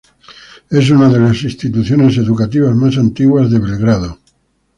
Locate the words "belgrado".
3.59-4.17